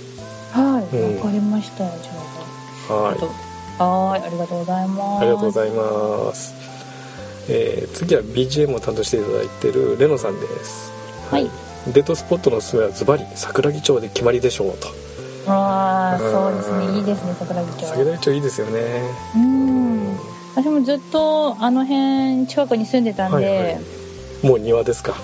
[0.52, 0.96] はい。
[0.96, 1.80] わ、うん、かりました。
[1.80, 1.88] じゃ
[2.88, 3.18] あはい。
[3.18, 4.22] はい。
[4.22, 5.20] ありがとうございます。
[5.20, 6.54] ありがとうございます。
[7.50, 10.90] えー、次は BGM を担当していただいてるレノさんです。
[11.30, 11.50] はい、
[11.92, 14.88] デートスポットのおすすめはズバリ桜木町で決まりでしょうと。
[15.46, 16.86] ああそうですね。
[17.00, 17.84] いいですね桜木町。
[17.86, 18.80] 桜木町いいですよね。
[19.36, 19.97] うん
[20.58, 25.14] 私もずっとあの辺近くに住んでたんで、はいはい、もう庭ですか。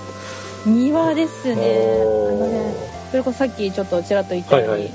[0.64, 1.54] 庭ですね。
[1.54, 2.54] あの辺
[3.10, 4.90] それこそさっきちょっとちらっと言ったように、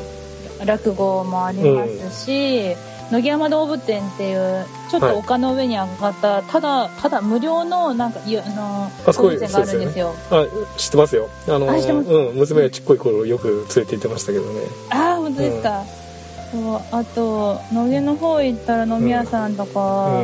[0.65, 2.73] 落語もありますし、
[3.09, 10.47] うん、野木山動物園っていうちょっと丘の上に上がった、はい、ただただ無料のなんかあの動物園があるんですよ、ね、あ
[10.77, 11.27] 知ってますよ。
[11.49, 14.61] あのうん娘がちっこい頃よく連れて行ってましたけどね。
[14.89, 16.08] ああ本当ですか、うん
[16.51, 20.23] そうあと野毛の方行ったら飲み屋さんとか、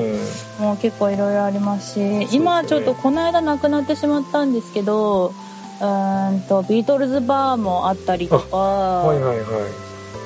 [0.59, 9.47] もう結構いろいろありますし、うん、今ちょっとこの間なくなってしまったんですけどうんとビートルズバーもあったりとかはいはいはい、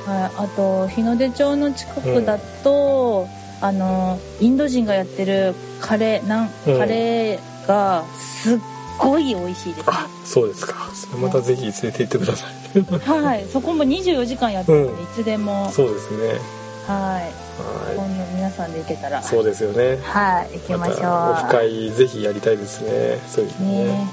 [0.08, 3.28] はい、あと日の出町の近くだと、
[3.62, 8.60] うん、あのインド人がやってるカレーなんカレーがすっ
[9.00, 10.90] ごい美味しいです、ね、あそうですか。
[10.94, 13.46] それまたぜひ連れて行ってくださいはい。
[13.52, 15.70] そこも24時間やってるので、うん、いつでも。
[15.72, 16.40] そうですね。
[16.88, 17.50] はい。
[17.96, 19.22] 今度皆さんで行けたら。
[19.22, 19.98] そうですよね。
[20.04, 20.60] はい。
[20.60, 23.20] 行きましょう、ま、オフ会ぜひやりたいですね。
[23.28, 23.86] そうですね。
[23.86, 24.08] ね。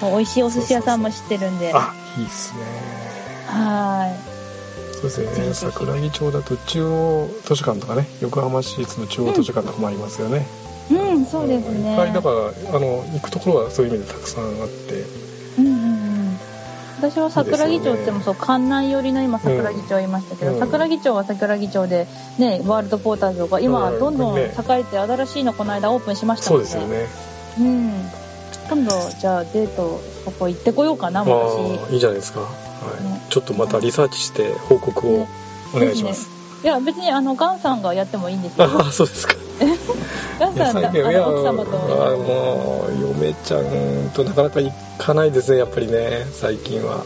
[0.00, 1.72] 美味しいお寿司屋さんも知ってるんで。
[1.74, 2.60] あいいっすね。
[3.46, 4.14] は
[4.92, 5.54] そうですね。
[5.54, 8.06] 桜木町だと中央図書館とかね。
[8.20, 10.46] 横浜市立の中央図書館とかもありますよね、
[10.90, 11.90] うん、うん、そうですね。
[11.92, 12.12] いっぱい。
[12.12, 12.34] だから
[12.76, 15.04] あの行くところはそういう意味でたくさんあって。
[15.58, 15.97] うんうんうん
[16.98, 22.06] 私は桜木町ってもそう、ね、関南寄りの今桜木町いましたけど、うん、桜木町は桜木町で
[22.38, 27.06] ねワールドポーターズとか今どんどん栄えて新しいのこの間オープンしましたので、そうですよね。
[27.60, 28.28] うん。
[28.68, 31.92] 今度じゃあデートそこ行ってこようかな私。
[31.92, 32.48] いいじゃないですか、は
[33.00, 35.26] い、ね、ちょっとまたリサーチして報告を
[35.74, 36.32] お願いします、ね。
[36.64, 38.66] いや別にあのガンさんがやってもいいんですよ。
[38.66, 39.34] ああそうですか
[40.38, 47.04] さんが奥様とあもう嫁ちゃんとなかなか行かないですねやっぱりね最近は。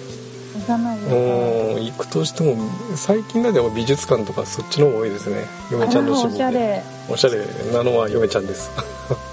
[0.55, 2.57] 行かないうん行くとしても
[2.95, 5.47] 最近だでも美術館とかそっちの方が多いですね。
[5.71, 6.83] 嫁ちゃんの趣味で。
[7.09, 7.37] おしゃれ。
[7.38, 8.71] おしゃれなのは嫁ちゃんです。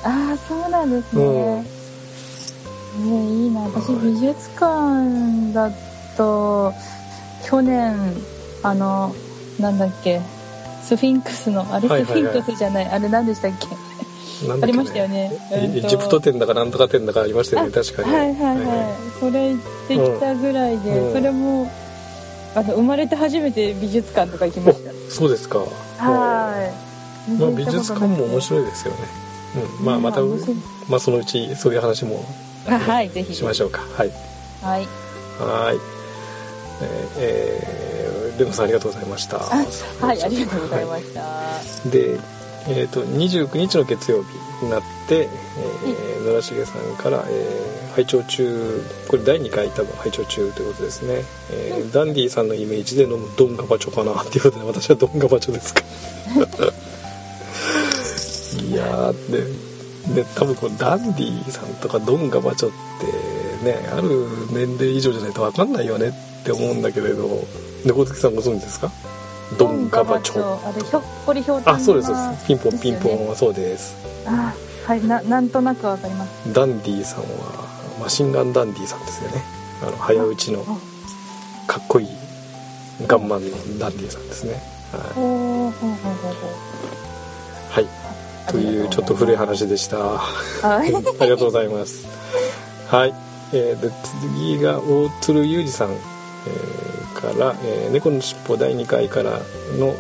[0.04, 1.66] ああそうなんですね、
[3.00, 3.40] うん。
[3.40, 3.62] ねいいな。
[3.62, 5.70] 私美術館だ
[6.18, 6.74] と
[7.44, 7.96] 去年
[8.64, 9.14] あの
[9.60, 10.22] なんだっけ
[10.84, 13.68] スフィンクスのあれスフィンクスじゃない,、あれ何でしたっけ？
[14.62, 17.72] ありましたよね、エジプト展だかなんとか展だかありましたよね。
[17.72, 18.14] 確かに。
[18.14, 21.72] はいはいはい、それ行ってきたぐらいで、うん、それも
[22.56, 24.92] あの生まれて初めて美術館とか行きました。
[25.10, 25.60] そうですか。
[25.60, 26.72] は
[27.28, 29.00] い、まあ、美術館も面白いですよね、
[29.80, 30.22] うん、まあまた、
[30.88, 32.24] まあ、そのうちそういう話も
[32.66, 33.36] はいぜひ。
[33.36, 33.82] しましょうか。
[33.96, 34.12] はい。
[34.62, 34.88] はい。
[35.40, 35.78] はい。
[36.82, 39.40] えー、えー、レノさんありがとうございました。
[39.40, 39.64] は
[40.14, 41.90] いありがとうございました。
[41.90, 42.18] で
[42.68, 55.82] えーと、29日の月曜日になって、えー、野良重さんから、えー、拝聴中これ第2回多分拝聴中ということですね、えー、ダンディさんのイメージで飲むドンガバチョかなっていうことで私はドンガバチョですか。
[58.62, 59.44] いやで
[60.14, 62.72] で多分このダンディさんとかドンガバチョっ
[63.62, 66.10] てねある年齢以上じゃないと分かんないよね
[66.42, 67.46] って思うんだけれど。
[67.86, 68.92] 猫月さんご存知ですか？
[69.58, 70.70] ドンガバチョ。
[70.70, 72.48] あれひょっこりひょうあそうですそうです。
[72.48, 73.96] ピンポンピンポンはそうです。
[74.26, 74.54] あ
[74.86, 76.54] はいななんとなくわかります。
[76.54, 77.68] ダンディさんは
[78.00, 79.44] マシンガンダンディさんですよね。
[79.82, 80.64] あの早打ちの
[81.68, 82.08] かっこいい
[83.08, 84.62] ガンマンのダンディさんですね。
[84.92, 85.00] は
[87.72, 90.22] い、はい、というちょっと古い話でした。
[90.64, 92.08] ありがとうございます。
[92.88, 93.14] はい、
[93.54, 96.89] えー、で次が大鶴裕二さん、えー
[97.20, 99.42] から、えー、猫のしっぽ第2回から
[99.78, 99.94] の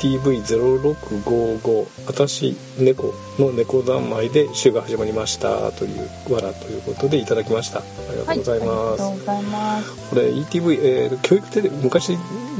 [0.00, 7.78] ETV0655「あたし猫」の猫三昧で週が始まりましたというわらということでいただきました。
[7.78, 12.08] ありがとうございます、はい、これ ETV、えー、教育テレビ昔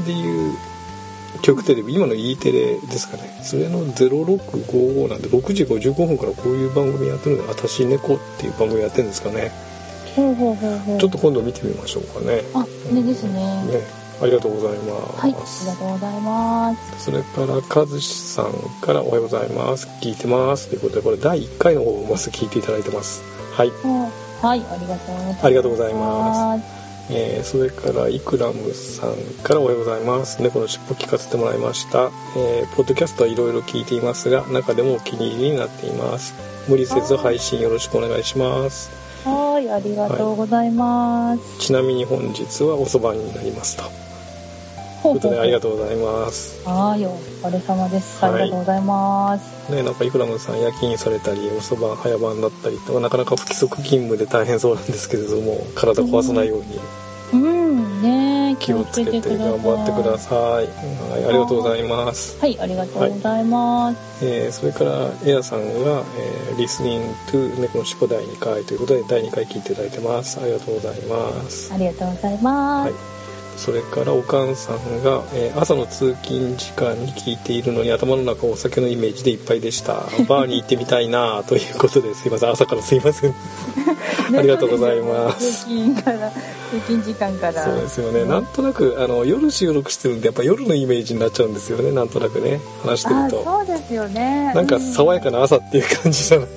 [0.05, 0.53] でいう
[1.41, 3.39] 教育テレビ今の E テレですかね。
[3.43, 9.51] それの0655なんで6時55分からこういう番組やってるので「あたし猫」っていう番組やってるんですかね。
[10.15, 12.41] ちょっと今度見てみましょうかね。
[12.53, 13.33] あねですね。
[13.65, 15.21] ねありがとうございます。
[15.21, 17.05] はいありがとうございます。
[17.05, 19.87] それから和志さんからおはようございます。
[20.01, 20.69] 聞いてます。
[20.69, 23.23] ということでこれ第1回の方をまず聞いていただいてます。
[23.53, 23.71] はい。
[24.41, 26.85] はいありがとうありがとうございます。
[27.07, 30.41] えー、それからイクラムさんからおはようございます。
[30.41, 36.33] 猫のしっぽ聞かせてもらいました、えー、ポッドキャストはいろいろ聞いていますが中でもお気に入りになっています。
[36.67, 39.05] 無理せず配信よろしくお願いします。
[39.25, 44.04] はいありがとうございます、はい、ちなみに本日はおそばになりますと
[45.05, 46.67] ということでありがとうございます。
[46.67, 47.15] はいお
[47.47, 49.71] 疲れ様です、はい、ありがとうございます。
[49.71, 56.79] ねなんかいくらもさん夜勤されたりおそば早番だったりとかなかなか不規則勤務で大変そうなんですけれども体壊さないように、
[57.33, 58.01] うん、うん。
[58.01, 62.39] ね気をつけて頑張ってください、はい、ありがとうございます。
[62.39, 70.39] はいありがとうございます、はい、えー、それからエアさんが、えー、リスニングトゥ猫のしっぽ第2回ということで第2回聞いていただいてます。
[70.39, 71.73] ありがとうございます。
[71.73, 73.14] ありがとうございます、はい
[73.57, 79.93] それからおかんさんが、えー、朝の通勤時間に聞いているのに頭の中お酒のイメージでいっぱいでした。
[80.27, 82.49] バーに行ってみたいなということですいません。
[82.51, 83.35] 朝からすいません。
[84.37, 85.67] ありがとうございます
[86.75, 87.63] 通勤時間から。
[87.63, 91.91] そうですよね、うん、なんとなくあの夜収録してるんでやっぱ夜のイメージになっちゃうんですよね。
[91.91, 93.43] なんとなくね話してると。
[93.43, 94.53] そうですよね。
[94.53, 96.47] なんか爽やかな朝っていう感じじゃない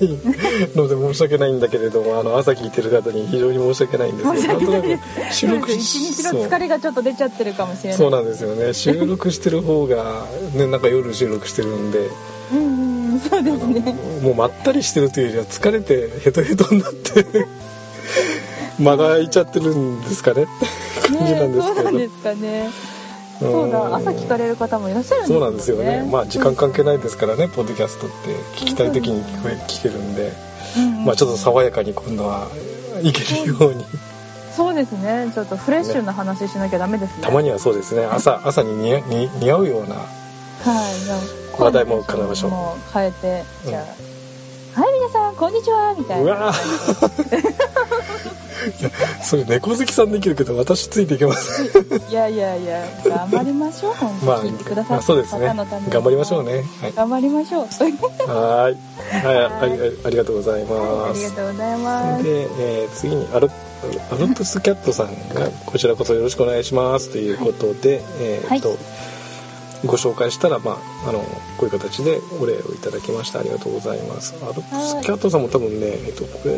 [0.75, 7.97] ので申し訳ないんだけれどもあの朝聞いてる方に非常に申し訳ないんですけどなんとなく収録一日の疲れがちょっと出ちゃってるかもしれない。
[7.97, 8.73] そうなんですよね。
[8.73, 12.09] 収録してる方がねなんか夜収録してるんで。
[12.51, 13.95] うんうんそうですね。
[14.21, 17.25] もうまったりしてるというよりは疲れてヘトヘトになって
[18.79, 20.47] 間が空いちゃってるんですかね。
[21.05, 22.69] 感じなんですけど、ね、そうですかね。
[23.39, 25.41] そうだ朝聞かれる方もいらっしゃるんですよね。
[25.41, 26.09] そうなんですよね。
[26.11, 28.15] まあ時間関係ないですからねポッドキャストって。
[28.57, 30.33] 聞きたい時に聞け聞けるんで、
[30.77, 32.47] うんうん、まあちょっと爽やかに今度は
[33.01, 33.85] いけるように。
[34.55, 35.31] そうですね。
[35.33, 37.23] ちょっとフレッシュな話しなきゃダメですね。
[37.23, 38.05] たまにはそうですね。
[38.05, 39.01] 朝朝に
[39.39, 40.05] 似合うようなは
[41.57, 41.61] い。
[41.61, 42.93] 話題も考えましょう。
[42.93, 43.83] 変えてじゃあ、
[44.79, 46.53] はい皆さんこんにちはみたいうなわ
[48.79, 48.89] いや
[49.21, 51.65] それ猫好きさんできるけど私ついていけません。
[52.09, 55.53] いやいやいや頑張りましょう本当まあ、聞いてくださまあってそうですね。
[55.89, 56.63] 頑張りましょうね。
[56.81, 56.93] はい。
[56.93, 57.61] 頑張りましょう。
[57.61, 58.77] はーい
[59.25, 62.23] はいありありがとうございありますがとうございます。
[62.23, 63.51] で、えー次にアル
[64.11, 68.77] アルプスキャットさんがこちらこそよろしくお願いしますということで、えーっと、
[69.85, 70.71] ご紹介したら、ま
[71.05, 71.19] あ、あの
[71.57, 73.39] こういう形でお礼をいただきました。
[73.39, 74.35] ありがとうございます。
[74.43, 76.51] アルプスキャットさんも多分ね、えっと、これ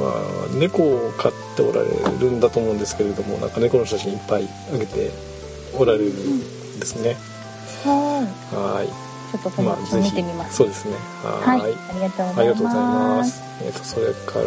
[0.00, 5.10] は猫を飼っておられるんだと思うんですけれどもなんか猫の写真いっぱいあげて
[5.74, 7.16] おられるんですね、
[7.84, 8.56] はい。
[8.56, 8.88] はい。
[8.88, 10.56] ちょっとそのうち見てみます。
[10.56, 10.94] そうですね。
[11.22, 11.60] ははい。
[11.60, 13.42] ありがとうごあざいまます。
[13.62, 14.44] えー、とそれから、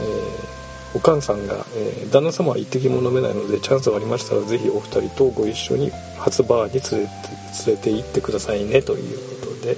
[0.00, 0.54] えー
[0.96, 5.90] おかんさんが、えー旦那様は一滴も飲めないのでチャンスがありましたらぜひお二人とご一緒に
[6.24, 7.28] 初バーに連れて
[7.66, 9.76] 連れて行ってくださいねということでい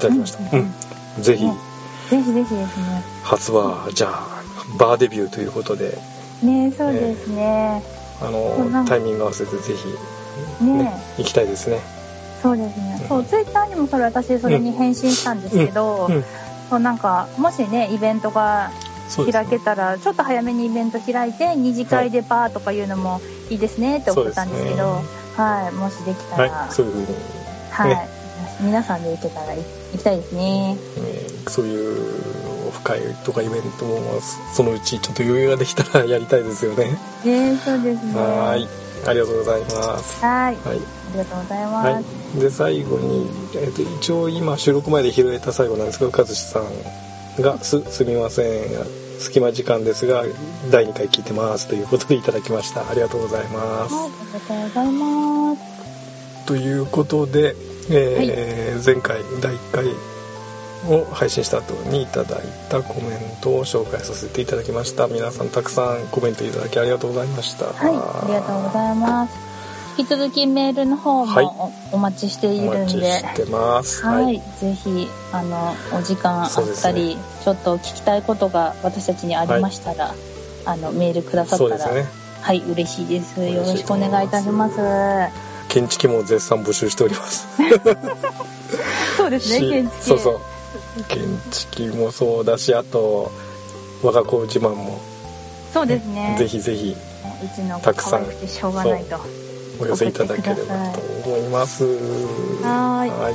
[0.00, 0.74] ただきました、うん。
[1.16, 1.22] うん。
[1.22, 1.44] ぜひ。
[1.44, 1.54] ね
[2.10, 3.02] ぜひぜひですね。
[3.22, 4.42] 初バーじゃあ
[4.78, 5.96] バーデビューということで。
[6.42, 7.82] ねそうですね。
[8.20, 8.82] あそうな。
[8.82, 9.74] んかのタイミング合わせてぜ
[10.58, 10.84] ひ、ね。
[10.84, 11.78] ね行きたいですね。
[12.42, 13.06] そうですね。
[13.08, 16.24] そうツイッターにもそれ私それに返信したんですけど、うん。
[16.70, 18.70] そうなんかもしねイベントが
[19.32, 26.50] 開けたらちょっと早めにイベント開いて二次会でバーとかいうのもいいですねって思ったんですけどそうではいもしできたら。
[26.50, 27.06] はいそういうふうに、
[27.70, 28.08] はい、ね。
[28.60, 29.62] 皆さんで行けたら行
[29.96, 30.76] きたいですね。
[30.98, 34.20] えーそういうオフ会とかイベントも
[34.52, 36.98] そのうちちょっと余裕ができたらやりたいですよね。
[37.24, 38.14] ねそうですね。
[38.14, 38.68] はーい。
[39.06, 40.22] ありがとうございます。
[40.22, 40.56] はい。
[40.56, 40.76] はい。
[40.76, 42.40] ありがとうございます、はい。
[42.40, 50.24] で最後に、えー、と一応今収録前で拾えた最後なんですけど和志さんがす「すみません隙間時間ですが
[50.70, 52.88] 第2回聞いてます」ということでいただきました。
[52.88, 56.46] ありがとうございます、はい、ありがとうございます。
[56.46, 57.54] ということで、
[57.90, 59.86] えー前回第1回
[60.86, 65.08] を配信した後にいただいたコメントを紹介させていただきました。
[65.08, 67.66] 皆さんたくさんコメントいただきありがとうございました。
[67.66, 69.47] はい、ありがとうございます。
[69.98, 71.44] 引き続きメールの方はい。
[71.44, 74.06] もおお待ちしていおるんで、待ちしてます。
[74.06, 80.14] はい、ぜひあのお時間あったり、ちょっと聞きたいことが私たちにありましたら、
[80.64, 82.06] あのメールくださったら、ね。
[82.42, 82.62] はい。
[82.62, 83.44] 嬉しいです。
[83.44, 84.76] よろしくお願いいたします。
[85.68, 87.48] 建築も絶賛募集しております。
[89.16, 90.02] そうですね、し建築。
[90.04, 90.40] そうそう。
[91.08, 91.18] 建
[91.50, 93.32] 築もそうだしあと
[94.02, 95.00] 我が子自慢も。
[95.72, 96.36] そうですね。
[96.38, 96.96] ぜひぜひ。
[97.42, 98.26] うちのたくさん。
[98.46, 99.18] しょうがないと。
[99.80, 101.84] お寄せいただければと思います。
[101.84, 103.10] はーい。
[103.10, 103.34] はい。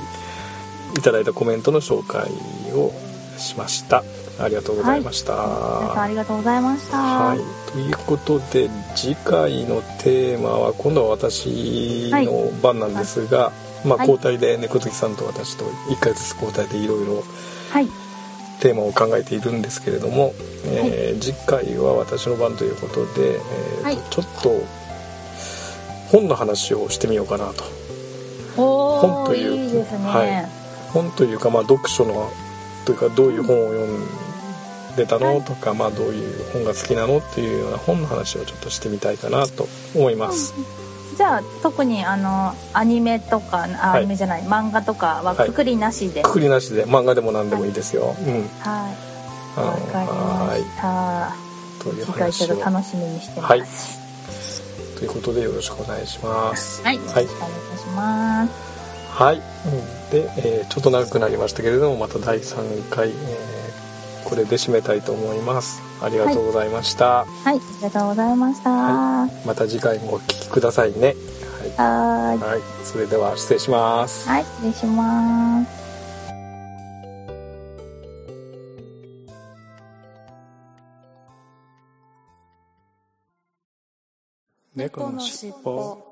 [0.98, 2.30] いただいたコメントの紹介
[2.74, 2.92] を
[3.38, 4.04] しました。
[4.40, 5.44] ありがとうございました、皆
[5.94, 6.98] さんありがとうございました。
[6.98, 7.40] はい、
[7.72, 13.52] ということで次回のテーマは今度は私の番なんですが、
[13.86, 14.10] まあ、はい。
[14.10, 17.24] 交代で猫好きさんと私と1回ずつ交代でいろいろ
[17.72, 17.88] はい、
[18.60, 20.34] テーマを考えているんですけれども、
[20.66, 24.83] えー次回は私の番ということで、えーちょっと
[26.14, 27.64] 本の話をしてみようかなと。
[28.56, 30.06] 本といういいですね。
[30.06, 30.46] はい。
[30.92, 32.32] 本というか、まあ、読書の
[32.86, 40.54] というかどういう本を読んでたのとか、まあ、どういう本が好きなのっていうような本の話をちょっとしてみたいかなと思います。
[41.18, 46.86] じゃあ特にあのアニメとかアニメじゃない、漫画とかははいくくりなしで、くくりなしで。
[46.86, 48.16] 漫画でも何でもいいですよ。
[48.20, 48.90] うん、は
[49.58, 49.60] い。
[49.60, 51.84] わかりました。
[51.84, 53.52] という次回ちょっ話をと楽しみにしてます。
[53.52, 54.03] はい
[55.04, 56.82] ということでよろしくお願いします。
[56.82, 58.54] はい、よろしくお願いします
[59.12, 59.36] はい。
[59.36, 59.42] うん
[60.12, 63.14] で、えーちょっと長くなりましたけれども、また第3回、えー
[64.24, 65.82] これで締めたいと思います。
[66.02, 67.26] ありがとうございました。
[67.26, 71.16] はいありがとうございましたはまた次回もお聞きくださいね。
[71.76, 72.38] はい。
[72.40, 72.62] はい。
[72.86, 74.30] それでは失礼します。
[74.30, 75.83] はい失礼します
[84.76, 86.04] 猫のしっぽ。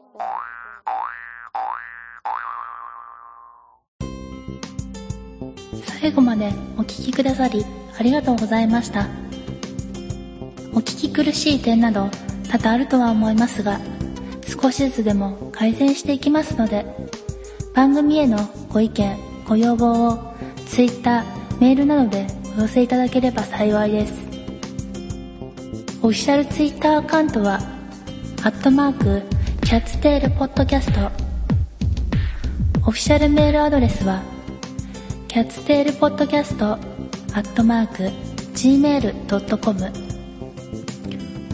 [5.99, 7.65] 最後までお聞きくださり
[7.97, 9.07] ありがとうございました
[10.73, 12.09] お聞き苦しい点など
[12.51, 13.79] 多々あるとは思いますが
[14.45, 16.85] 少しずつでも改善していきますので
[17.73, 18.37] 番組への
[18.69, 20.35] ご意見ご要望を
[20.67, 21.23] Twitter
[21.59, 24.13] メールなどでお寄せいただければ幸いです
[26.03, 27.70] オフィシャル Twitter アカウントは
[28.43, 29.21] アットマーク
[29.63, 31.11] キャッツテールポッドキャスト。
[32.87, 34.23] オフィシャルメールアドレスは
[35.27, 38.03] キャッツテールポッドキャストアットマーク
[38.55, 39.91] gmail.com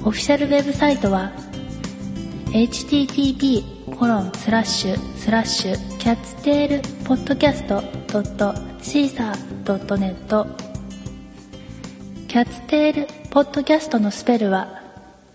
[0.05, 1.33] オフィシャルウェブサイトは
[2.53, 7.81] http コロンスラッシュスラッシュキャッツテールポッドキャスト
[8.13, 10.47] ドットシーサードットネット。
[12.29, 14.76] キャッツテールポッドキャストのスペルは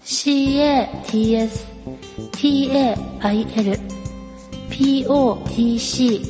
[0.05, 1.63] CATSTAIL
[4.69, 6.21] POTCAST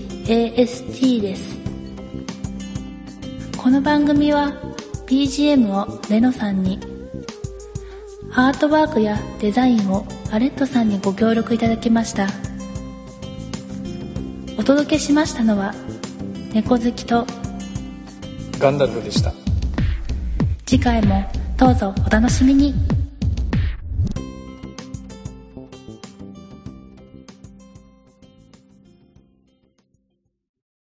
[1.20, 1.56] です。
[3.56, 4.52] この番組は
[5.06, 6.78] BGM をレノさんに
[8.34, 12.28] アートワークやデザインをアレットさんにご協力いただきました。
[14.58, 15.74] お届けしましたのは
[16.52, 17.26] 猫好きと
[18.58, 19.32] ガンダルフでした。
[20.66, 21.24] 次回も
[21.56, 22.74] どうぞお楽しみに